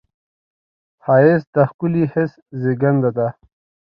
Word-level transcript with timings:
ښایست 1.03 1.47
د 1.55 1.57
ښکلي 1.69 2.03
حس 2.13 2.31
زېږنده 2.61 3.11
ده 3.17 3.27